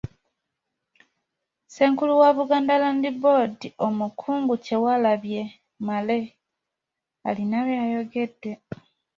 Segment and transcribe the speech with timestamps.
[1.65, 5.43] Ssenkulu wa Buganda Land Board, Omukungu Kyewalabye
[5.85, 6.19] Male
[7.27, 8.51] alina by'ayogedde.